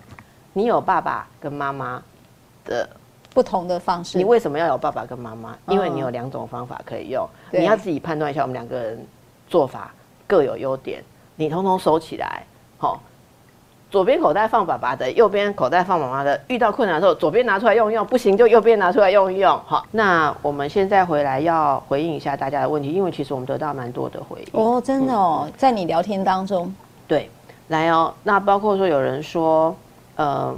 [0.54, 2.02] 你有爸爸跟妈妈
[2.66, 2.90] 的
[3.32, 5.56] 不同的方式，你为什么要有爸爸跟妈妈？
[5.68, 9.06] 因为你有两种方法可以用，你要自己判断一下，我们两个人
[9.48, 9.94] 做法
[10.26, 11.04] 各有优点，
[11.36, 12.42] 你通通收起来，
[12.80, 13.00] 好。
[13.90, 16.40] 左边口袋放爸爸的，右边口袋放妈妈的。
[16.50, 19.58] 遇到困难的时候，左边拿出来用一用，不行就右边拿出来用一用。
[19.66, 24.48] 好，那我们现在回来要回应一下大家的问题，因为其实我们得到蛮多的回应。
[24.60, 26.74] 哦，真的哦，在你聊天当中，
[27.08, 27.30] 对，
[27.70, 28.14] 来哦。
[28.24, 29.74] 那包括说有人说，
[30.18, 30.54] 呃，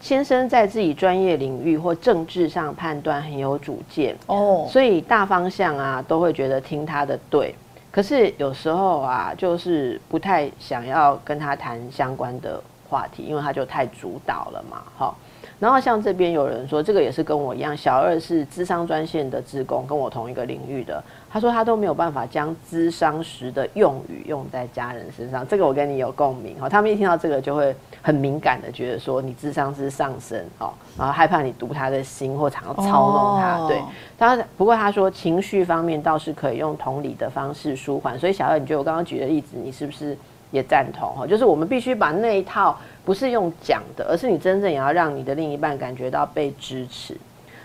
[0.00, 7.54] 先生在自己专业领域或政治上判断很有主见哦，所以大方向啊都会觉得听他的对。
[7.90, 15.14] 可是有时候啊，就是不太想要跟他谈相关的话题，因为他就太主导了嘛，哈。
[15.58, 21.02] 然后像这边有人说，这个也是跟我一样，小二是智商专线的职工，跟我同一个领域的。
[21.28, 26.68] 他说他都没有办法将智商时的用语用在家人身上，这个我跟你有共鸣哈。
[26.68, 33.66] 他们一听到这个就会很敏感的觉得说你智商是上升哦，然后害怕你读他的心或想要操弄他。
[33.66, 33.82] 对，
[34.18, 38.18] 他不过他说情绪方面倒是可以用同理的方式舒缓。
[38.18, 40.16] 所以小二，你觉得我刚刚举的例子，你是不是
[40.50, 41.26] 也赞同哈？
[41.26, 42.78] 就是我们必须把那一套。
[43.04, 47.16] 不是用讲的，而是你真正也要让你的另一半感觉到被支持。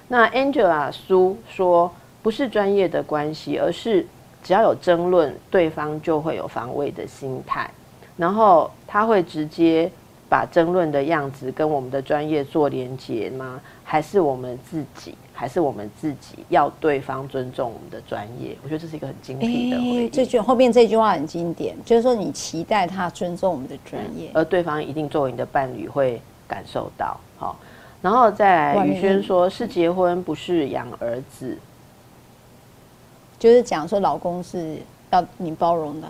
[0.07, 1.91] 那 Angela 苏说，
[2.21, 4.07] 不是专业的关系，而是
[4.41, 7.69] 只要有争论，对方就会有防卫的心态，
[8.15, 9.91] 然后他会直接
[10.33, 13.61] 把争论的样子跟我们的专业做连接吗？
[13.83, 15.13] 还是我们自己？
[15.31, 20.09] 还是我们自己要对方尊重我们的专业，我觉得这是一个很精辟的回。
[20.09, 27.15] 这句后面这句话很经典，就是说你期待他尊重我们的专业，而对方一定作为你的伴侣会感受到。
[27.37, 27.55] 好，
[28.01, 31.55] 然后再来，宇轩说是结婚不是养儿子，
[33.37, 34.79] 就是讲说老公是
[35.11, 36.07] 要你包容的。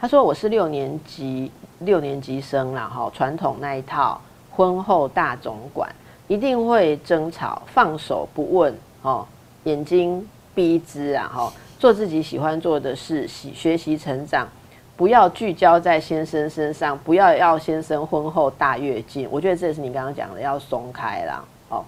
[0.00, 5.88] 他说我是六年级六年级生了哈，传统那一套婚后大总管。
[6.26, 9.26] 一定会争吵，放手不问哦，
[9.64, 14.46] 眼睛闭一只啊，哈，做自己喜欢做的事，习学习成长，
[14.94, 19.26] 不要聚焦在先生身上，不要要先生婚后大跃进。
[19.30, 21.82] 我觉得这也是你刚刚讲的，要松开啦，哦。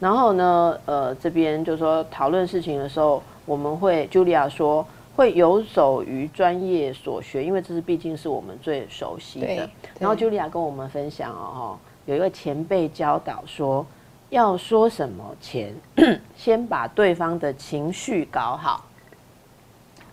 [0.00, 9.68] 然后呢，呃，这边就说讨论事情的时候，我们会，Julia 说会游走于专业所学，因为这是毕竟是我们最熟悉的。
[9.98, 11.78] 然后 Julia 跟我们分享哦，哈。
[12.06, 13.86] 有一个前辈教导说，
[14.30, 15.74] 要说什么前，
[16.36, 18.84] 先把对方的情绪搞好，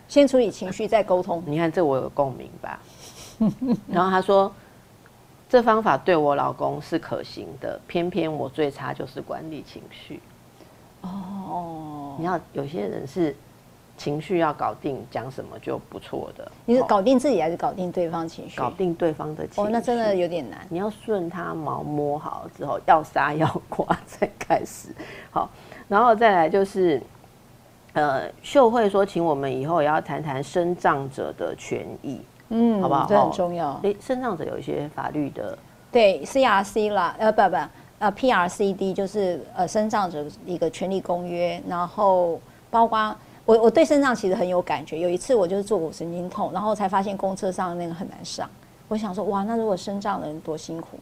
[0.07, 1.41] 先处理情绪再沟通。
[1.47, 2.79] 你看这我有共鸣吧？
[3.87, 4.53] 然后他说，
[5.47, 10.19] 这方法对我老公是可行的，偏偏我最差就是管理情绪。
[11.01, 13.33] 哦，你要有些人是。
[13.99, 16.49] 情绪要搞定，讲什么就不错的。
[16.65, 18.57] 你是搞定自己还是搞定对方情绪？
[18.57, 19.61] 搞定对方的情绪。
[19.61, 20.65] 哦，那真的有点难。
[20.69, 24.95] 你要顺他毛摸好之后，要杀要刮再开始。
[25.31, 25.49] 好，
[25.89, 27.01] 然后再来就是，
[27.91, 33.05] 呃，秀慧说，请我们以后也要谈谈生障者的权益，嗯，好不好？
[33.05, 33.77] 这很重要。
[33.83, 35.57] 诶，生障者有一些法律的，
[35.91, 37.57] 对，CRC 啦，呃，不不，
[37.99, 42.39] 呃，PRCD 就是呃，生障者一个权利公约，然后
[42.71, 43.13] 包括。
[43.49, 44.99] 我我对肾脏其实很有感觉。
[44.99, 48.47] 有一次我就是坐骨神经痛，然后才发现公车上那个很难上。
[48.87, 50.99] 我想说，哇，那如果肾脏的人多辛苦。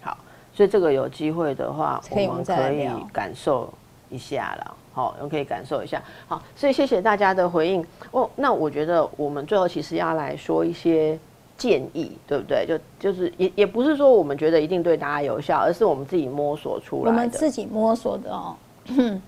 [0.00, 0.16] 好
[0.52, 3.68] 所以这个有机会的话，我们可以感受
[4.08, 4.76] 一下了。
[4.92, 6.00] 好，我们可以感受一下。
[6.28, 7.84] 好，所以谢谢大家的回应。
[8.12, 11.18] 哦，那我觉得我们最后其实要来说一些
[11.58, 12.64] 建议，对不对？
[12.68, 17.10] 就就是也也不是说我们觉得一定对大家有效，而是我们自己摸索出来的。
[17.10, 18.54] 我们自己摸索的哦。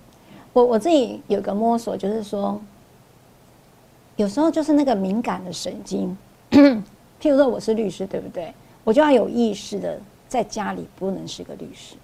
[0.56, 2.58] 我我自己有个摸索，就是说，
[4.16, 6.16] 有时候就是那个敏感的神经，
[6.50, 8.54] 譬如说我是律师，对不对？
[8.82, 11.94] 我就要有意识的在家里不能是个律师，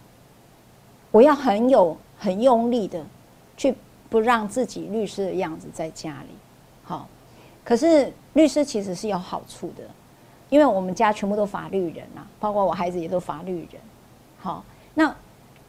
[1.10, 3.02] 我要很有很用力的
[3.56, 3.74] 去
[4.10, 6.34] 不让自己律师的样子在家里。
[6.84, 7.08] 好，
[7.64, 9.82] 可是律师其实是有好处的，
[10.50, 13.80] 因为我们家全部都法律人啊，包括我孩子也都法律人。
[14.38, 14.62] 好，
[14.92, 15.16] 那。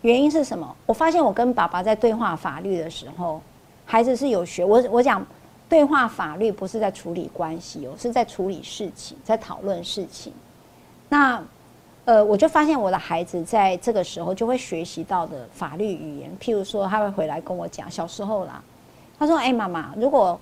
[0.04, 0.76] 原因是什么？
[0.86, 3.42] 我发现我跟爸爸在对话法律的时候，
[3.86, 4.64] 孩子是有学。
[4.64, 5.26] 我我讲
[5.70, 10.34] 对话法律不是在处理关系哦，是在处理事情，在讨论事情。
[11.08, 11.42] 那
[12.04, 18.62] 呃，我就发现我的孩子在这个时候就会学习到的法律语言，譬如说他会回来跟我讲小时候啦，
[19.18, 20.38] 他说：“哎，妈妈，如果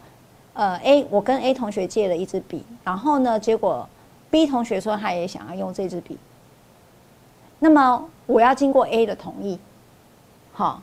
[0.54, 3.88] 呃 A 我跟 A 同学借了一支笔，然后呢，结果
[4.32, 6.18] B 同学说他也想要用这支笔。”
[7.64, 9.60] 那么我要经过 A 的同意，
[10.52, 10.82] 好，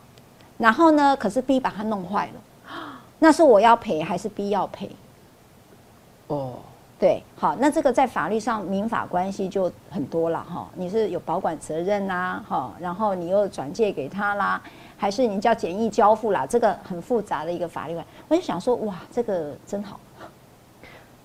[0.56, 1.16] 然后呢？
[1.16, 2.70] 可是 B 把它弄坏了，
[3.18, 4.88] 那是我要赔还是 B 要赔？
[6.28, 6.54] 哦，
[6.96, 10.68] 对，好，那这个在法律上民法关系就很多了哈。
[10.74, 14.62] 你是有保管责任啦，哈，然后你又转借给他啦，
[14.96, 16.46] 还是你叫简易交付啦？
[16.46, 19.98] 这个很复杂的一个法律我就想说，哇，这个真好。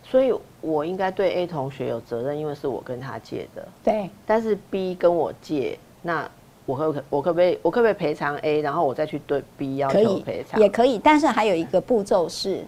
[0.03, 0.33] 所以
[0.63, 3.67] 我应该对 A 同学有责任，因为是我跟他借的。
[3.83, 4.09] 对。
[4.25, 6.27] 但是 B 跟我借，那
[6.65, 10.57] 我可可我可不可以我可不可以赔偿 A，然后我再去对 B 要求赔偿？
[10.61, 12.65] 也可以，但是还有一个步骤是，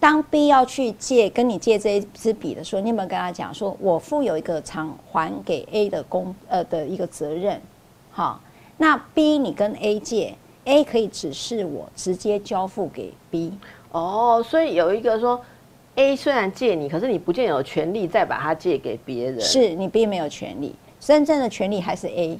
[0.00, 7.62] 当 B 要去借跟你借这一支笔的时候，你有没有跟他讲说，我负有一个偿还给 A 的公呃的一个责任？
[8.10, 8.40] 好，
[8.76, 13.52] 那 B 你跟 A 借，A 可以指示我直接交付给 B。
[13.92, 15.40] 哦，所以有一个说。
[15.98, 19.40] A 虽然借你，可是你不见有权利再把它借给别人。
[19.40, 22.38] 是你并没有权利，真正的权利还是 A。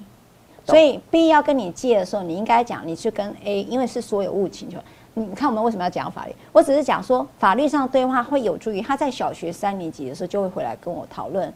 [0.64, 4.78] 所以 B 要跟你借的时候，你应该讲你去跟 A，因为是所有物请求。
[5.14, 6.32] 你看我们为什么要讲法律？
[6.52, 11.52] 我只是讲说法律上对话会有助于他在小学三年级的时候就会回来跟我讨论，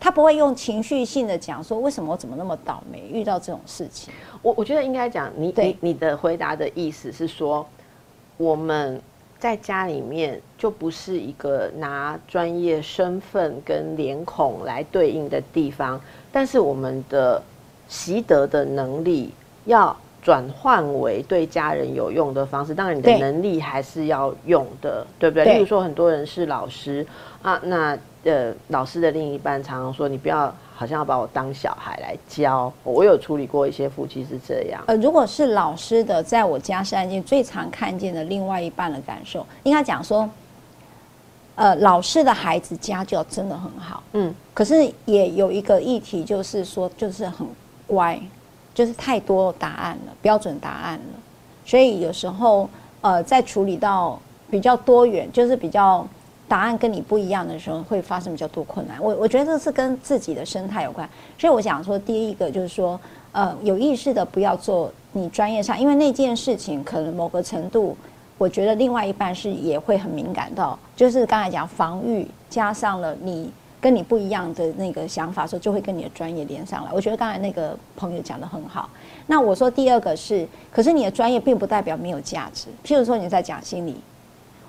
[0.00, 4.12] 他不会用情绪性的讲说为什么我怎么那么倒霉遇到这种事情。
[4.42, 7.64] 我我觉得应该讲你你你的回答的意思是说
[8.36, 9.00] 我们。
[9.38, 16.00] 在家里面就不是一个拿专业身份跟脸孔来对应的地方，
[16.32, 17.42] 但是我们的
[17.88, 19.32] 习得的能力
[19.66, 22.74] 要转换为对家人有用的方式。
[22.74, 25.44] 当然，你的能力还是要用的，对不对？
[25.44, 27.06] 例如说，很多人是老师
[27.42, 30.54] 啊，那呃，老师的另一半常常说，你不要。
[30.78, 34.84] 好像要把我当小孩来教，我有处理过一些夫妻是这样。
[34.86, 40.28] 呃，如果是老师的，在我家是案件最常看见的另外一半的感受，应该讲说，
[41.54, 47.46] 呃，老师的孩子家教真的很好，嗯，可是也有一个议题，就是说，就是很
[47.86, 48.20] 乖，
[48.74, 51.20] 就是太多答案了，标准答案了，
[51.64, 52.68] 所以有时候
[53.00, 56.06] 呃，在处理到比较多元，就是比较。
[56.48, 58.96] 答案跟你不一样的时候，会发生比较多困难。
[59.02, 62.98] 我我觉得这是跟自己的生态有关，所以我想说，第一个就是说，
[63.32, 67.96] 呃，有意识的不要做你专业上，因为那件事情可能某个程度，
[68.38, 76.90] 我觉得另外一半是也会很敏感到，就是刚才讲防御加上了你跟你不一样的那个想法时候，就会跟你的专业连上来。
[76.92, 78.88] 我觉得刚才那个朋友讲的很好。
[79.26, 82.68] 那我说第二个是，可是你的专业并不代表没有价值。
[82.84, 83.96] 譬如说你在讲心理。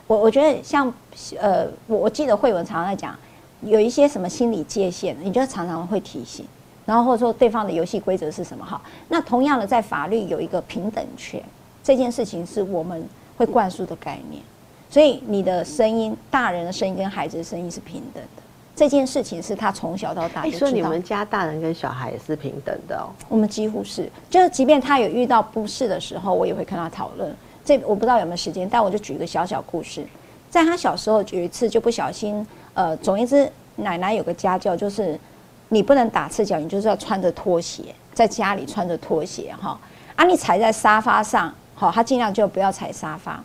[0.07, 0.91] 我我觉得像
[1.39, 3.13] 呃，我我记得慧文常常在讲，
[3.61, 6.45] 有一些什么心理界限，你就常常会提醒，
[6.85, 8.81] 然后或者说对方的游戏规则是什么哈。
[9.09, 11.43] 那同样的，在法律有一个平等权，
[11.83, 14.41] 这件事情是我们会灌输的概念。
[14.89, 18.41] 所以你的声音，大人的声音跟孩子的声音是平等的，
[18.73, 20.67] 这件事情是他从小到大就知道。
[20.67, 23.11] 说你们家大人跟小孩也是平等的哦？
[23.27, 27.35] 我们几乎是，就是即便他有遇到不适的时候，我也会跟他讨论。
[27.67, 30.01] 这我不知道有没有时间，但我就举一个小小故事。
[30.49, 35.19] 在他小时候有一次就不小心，呃，总之奶奶有个家教，就是
[35.67, 39.77] 你不能打赤脚，你就是要穿着拖鞋在家里穿着拖鞋哈。
[40.15, 43.43] 啊，你踩在沙发上，好，他尽量就不要踩沙发。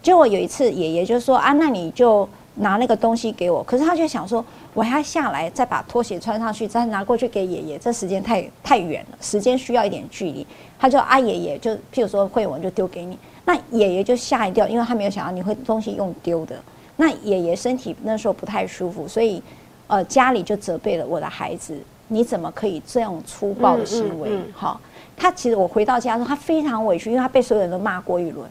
[0.00, 3.62] 结果有一次爷爷就说啊，那你就拿那个东西给我。
[3.62, 10.46] 可是他就想说，我还要下来再把拖鞋穿上去，再拿过去给爷爷，这时间太太远了，时间需要一点距离。
[10.78, 13.18] 他就啊爷爷就譬如说慧文就丢给你。
[13.44, 16.56] 那爷爷就吓一跳，因为他没有想到你会东西用丢的。
[16.96, 19.42] 那爷爷身体那时候不太舒服，所以
[19.86, 21.76] 呃家里就责备了我的孩子，
[22.08, 24.30] 你怎么可以这样粗暴的行为？
[24.54, 24.80] 好，
[25.16, 28.48] 他其实我回到家说他非常委屈，因为他被所有人都骂过一轮。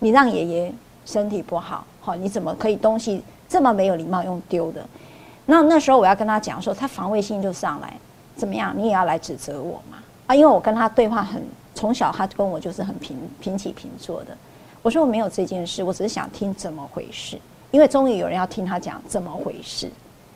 [0.00, 0.72] 你让爷爷
[1.04, 4.84] 身体不好，好，你怎么可以东西这么没有礼貌用丢的？
[5.46, 7.92] 那那时候我要跟他讲说，他防卫心就上来，
[8.36, 8.72] 怎么样？
[8.76, 9.98] 你也要来指责我嘛？
[10.26, 11.42] 啊，因为我跟他对话很
[11.74, 14.36] 从小，他跟我就是很平平起平坐的。
[14.82, 17.36] 我说我没有这件事，我只是想听怎么回事，
[17.70, 19.90] 因为终于有人要听他讲怎么回事。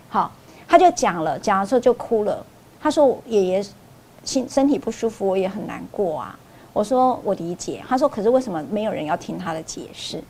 [0.08, 0.32] 好，
[0.66, 2.44] 他就讲了，讲的时候就哭了。
[2.80, 3.64] 他说爷爷
[4.24, 6.38] 心身体不舒服，我也很难过啊。
[6.72, 7.82] 我说我理解。
[7.88, 10.22] 他说可是为什么没有人要听他的解释？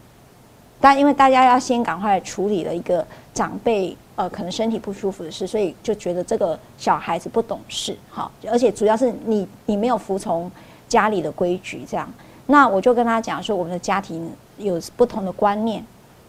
[0.81, 7.97] 但因为大家要先赶快处理了一个长辈呃可能身体不舒服的事，所以就觉得这个小孩子不懂事。
[8.11, 10.51] 好，而且主要是你你没有服从
[10.89, 12.09] 家里的规矩，这样。
[12.47, 15.83] 那我就跟他讲说，我们的家庭有不同的观念，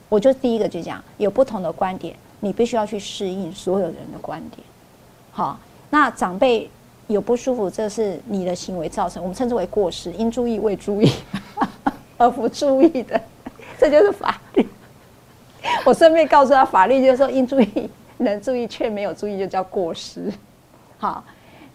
[0.08, 4.66] 我就第一个就讲有不同的观点，你必须要去适应所有人的观点。
[5.32, 6.70] 好，那长辈
[7.08, 11.12] 有不舒服，这是你的行为造成，我们称之为过失，应注意未注意
[12.18, 13.22] 而不注意的，
[13.90, 14.68] 这就是法律。
[15.86, 20.32] 我顺便告诉他，法律就是说应注意能注意却没有注意，就叫过失。
[20.98, 21.24] 好，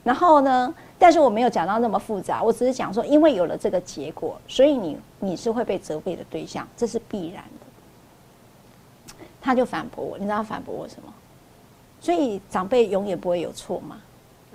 [0.03, 0.75] 然后呢？
[0.99, 9.15] 但是我没有讲到那么复杂，我只是讲说，因为有了这个结果，所以你你是会被责备的对象，这是必然的。
[9.41, 11.11] 他就反驳我，你知道他反驳我什么？
[12.03, 13.97] 所以长辈永远不会有错吗？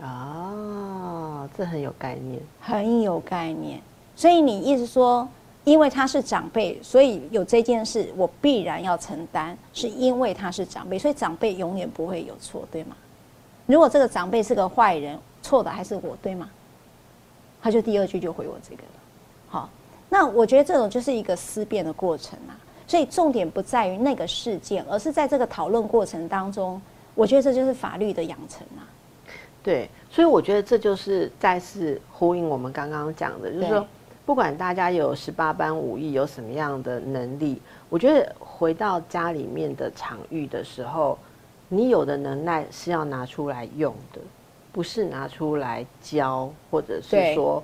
[0.04, 3.82] 啊，这很有概念，很有概念。
[4.16, 5.28] 所以你意思说，
[5.66, 12.96] 因为他是长辈，所以有这件事，我必然要承担，是因为他是长辈，所以长辈永远不会有错，对吗？
[13.66, 15.20] 如果这个长辈是个坏人。
[15.46, 16.50] 错的还是我对吗？
[17.62, 19.00] 他就第二句就回我这个了。
[19.48, 19.70] 好，
[20.10, 22.58] 那我觉得这种就是一个思辨的过程啊。
[22.88, 26.82] 所以重点不在于那个事件，而是在这个讨论过程当中，
[27.14, 28.90] 我觉得这就是法律的养成啊。
[29.62, 33.88] 对，所以我觉得这就是再次呼应我们刚刚讲的，就是说，
[34.26, 41.18] 不管大家有十八般武艺，有什么样的能力，我觉得回到家里面的场域的时候，
[41.70, 44.20] 你有的能耐是要拿出来用的。
[44.72, 47.64] 不是拿出来教，或者是说，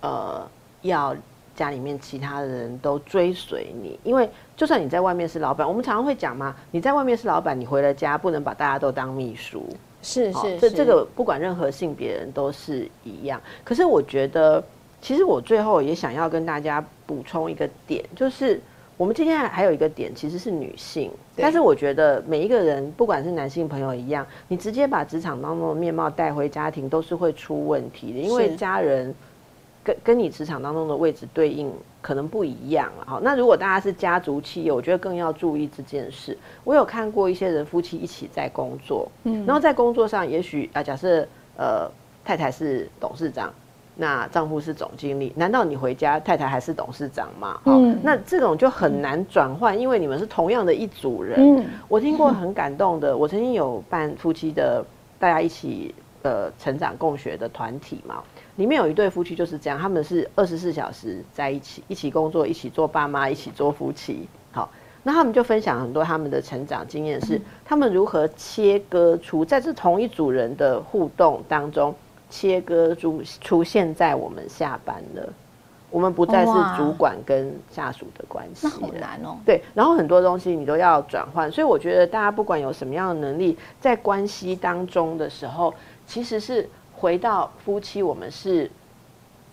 [0.00, 0.48] 呃，
[0.82, 1.12] 要
[1.56, 9.66] 家里面其他的人都追随你，因为就算你在外面是老板，我们常常会讲嘛，你在外面是老板，你回了家不能把大家都当秘书，
[10.02, 13.40] 是是，这这个不管任何性别人都是一样。
[13.64, 14.62] 可是我觉得，
[15.02, 18.58] 其实我最后也想要跟大家补充一个点，就是。
[18.98, 29.12] 我们今天还有一个点，其实是女性，但是我觉得每一个人，不管是男性朋友一样，你直接把职场当中的面貌带回家庭，都是会出问题的，因为家人
[29.82, 33.04] 跟跟你职场当中的位置对应可能不一样了。
[33.08, 36.38] 好，那如果大家是家族企业，我觉得更要注意这件事。
[36.62, 41.26] 我有看过一些人夫妻一起在工作，嗯，然后在工作上，也许啊，假设
[41.56, 41.90] 呃
[42.22, 43.52] 太太是董事长。
[43.94, 47.60] 那丈夫是总经理，难道你回家太太还是董事长吗？
[47.66, 51.38] 嗯，那这种就很难转换，因为你们是同样的一组人。
[51.38, 54.82] 嗯，我听过很感动的，我曾经有办夫妻的，
[55.18, 58.22] 大家一起呃成长共学的团体嘛，
[58.56, 64.26] 里面有一对夫妻就是这样，他们是二十四小时在一起，一起工作，一起做爸妈，一起做夫妻。
[64.52, 64.70] 好，
[65.02, 71.94] 那他们就分享很多他们的成长经验，是他们如何切割出在这同一组人的互动当中。
[72.32, 75.28] 切割出出现在我们下班了，
[75.90, 79.36] 我们不再是主管跟下属的关系，那好难哦。
[79.44, 85.74] 对，然后很多东西你都要转换，所以我觉得大家不管有什么样的能力，在关系当中的时候，
[86.06, 86.66] 其实是
[86.96, 88.70] 回到夫妻，我们是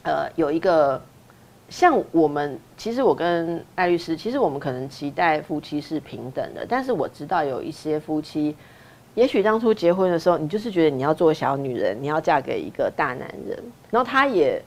[0.03, 1.01] 呃有一个
[1.67, 8.55] 像我们，其实我跟艾律师，其实我们可能期待夫妻是平等的，但是我知道有一些夫妻。
[9.19, 13.61] 也许当初结婚的时候，你就是觉得你要做小女人，你要嫁给一个大男人，
[13.91, 14.61] 然后他也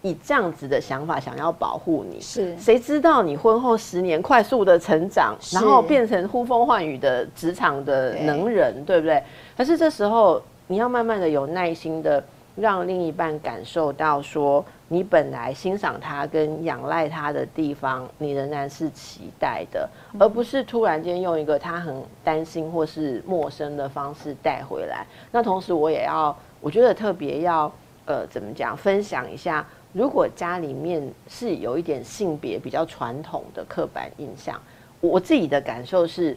[0.00, 2.18] 以这样子的想法想要保护你。
[2.18, 9.22] 是，谁知道你婚后十年快速的成长，然后变成呼风唤雨的职场的能人，对不对？
[9.54, 12.24] 可是这时候你要慢慢的有耐心的
[12.56, 14.64] 让另一半感受到说。
[14.90, 19.86] 你本来欣赏他跟仰赖他的地方，你仍然是期待的，
[20.18, 25.06] 而不是突然间用一个他很担心或是陌生的方式带回来。
[25.30, 27.70] 那同时，我也要，我觉得特别要，
[28.06, 28.74] 呃，怎么讲？
[28.74, 34.58] 分享一下，如果家里面是有一点性别比较传统的刻板印象，
[35.00, 36.34] 我自己的感受是，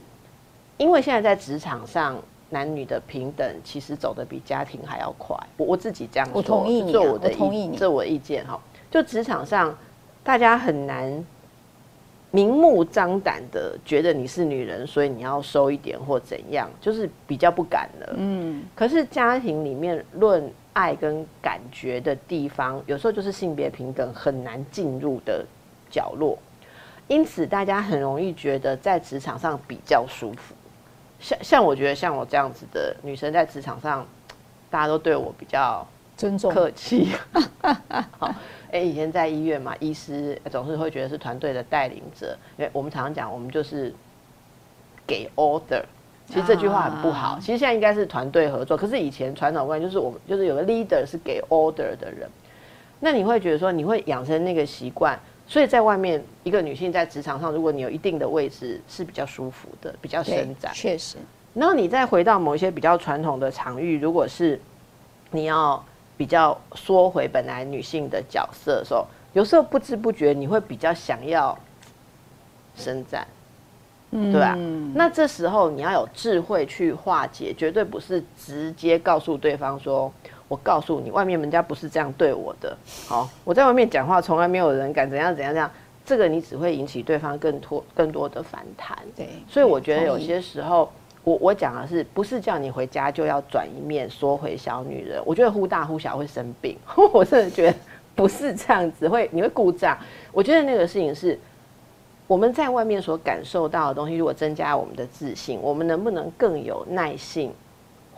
[0.75, 2.21] 因为现在在职场上。
[2.51, 8.59] 男女的平等其实走的比家庭还要快，我我自己这样说，我同意你，我同意你，这我意见哈。
[8.91, 9.75] 就职场上，
[10.21, 11.25] 大家很难
[12.29, 18.13] 明目张胆的觉得你是女人，所以你要收一点或怎样，就是比较不敢了。
[18.17, 25.45] 嗯，可是家庭里面论爱跟感觉的地方，有时候就是性别平等很难进入的
[25.89, 26.37] 角落，
[27.07, 30.53] 因此大家很容易觉得在职场上比较舒服。
[31.21, 34.05] 像像我觉得像我这样子的女生在职场上，
[34.69, 37.09] 大家都对我比较尊重客气。
[38.17, 38.33] 好。
[38.71, 43.93] 哎，以前在医院嘛，医师总是会觉得是团队的带领者，因为我们常常讲，我们就是
[45.05, 45.83] 给 order。
[46.25, 48.77] 其实这句话很不好，其实现在应该是团队合作。
[48.77, 52.29] 可是以前传统观念就是我们就是有个 leader 是给 order 的人。
[53.01, 55.19] 那你会觉得说，你会养成那个习惯，
[55.51, 60.71] 所以在外面一个女性在职场上，如果你有一定的位置，是比较舒服的，比较伸展。
[60.73, 61.17] 确实。
[61.53, 64.57] 然后你再回到某一些比较传统的场域，如果是
[65.31, 65.83] 你要。
[66.17, 71.57] 比较缩回本来女性的角色的时候，有时候不知不觉你会比较想要
[72.75, 73.25] 伸展，
[74.11, 74.55] 嗯对吧？
[74.93, 80.13] 那这时候你要有智慧去化解，绝对不是直接告诉对方说
[80.51, 82.77] ：“我告诉你，外面人家不是这样对我的。”
[83.07, 85.71] 好，我在外面讲话，从来没有人敢怎样怎样怎样。
[86.03, 88.97] 这个你只会引起对方更多更多的反弹。
[89.15, 90.91] 对，所以我觉得有些时候。
[91.23, 95.21] 我我讲的是不是叫你回家就要转一面缩回小女人？
[95.23, 96.75] 我觉得忽大忽小会生病，
[97.13, 97.77] 我真的觉得
[98.15, 99.95] 不是这样子，会你会故障。
[100.31, 101.39] 我觉得那个事情是
[102.25, 107.53] 我们在外面所感受到的东西，如果增加我们的自信，我们能不能更有耐性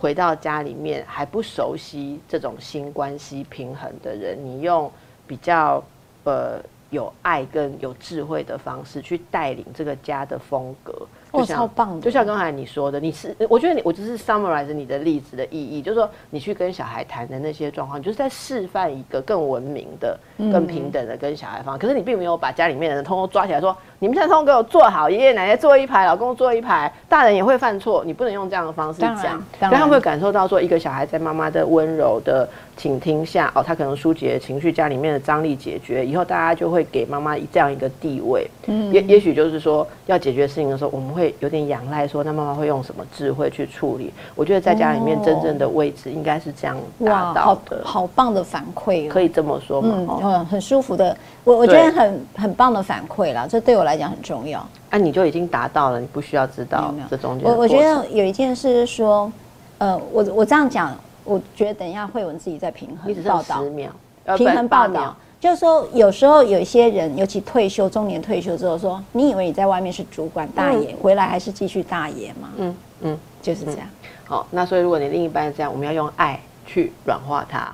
[0.03, 4.91] 回到家里面还不熟悉这种新关系平衡的人，你用
[5.25, 5.81] 比较
[6.25, 10.93] 呃有爱跟有智慧的方式去带领这个家的风格。
[11.31, 12.01] 哦，超棒的！
[12.01, 21.79] 就像刚才你说的，你是我觉得你，我只是 summarize 你的例子的意义，就是说你去跟小孩谈的那些状况，你就是在示范一个更文明的、更平等的跟小孩方。
[21.79, 32.45] 可是你并没有把家里面的人通通抓起来说，你们现在通通给我坐好，爷爷奶奶坐一排，老公坐一排，大人也会犯错，你不能用这样的方式讲，让他们会感受到说，一个小孩在妈妈的温柔的
[32.75, 38.45] 倾听下，哦，他可能疏解情绪，家里面的张力解决，以后大家就会给妈妈这样一个地位。
[38.65, 41.33] 嗯，也也许就是说，要解决事情的时候，我们会。
[41.39, 44.11] 有点仰赖，说那妈妈会用什么智慧去处理？
[44.35, 50.19] 我觉得在家里面真正的位置应该是这样达到的，好棒的反馈，可以这么说吗？
[50.21, 54.59] 嗯，很舒服的，我我觉得很很棒的反馈啦，这对我来讲很重要。
[54.89, 57.47] 啊，你就已经达到了，你不需要知道这中间。
[57.47, 59.31] 我我觉得有一件事是说，
[59.77, 63.91] 呃，我我这样讲，我觉得等一下慧文自己在平衡报道，十秒
[64.37, 65.15] 平衡报道。
[65.39, 73.81] 就是说，有时候有一些人，尤其退休、中年退休之后，说：“你以为你在外面是主管大爷，回来还是继续大爷吗？”嗯嗯，就是这样。
[74.23, 77.69] 好，那所以如果你另一半是这样，我们要用爱去软化他。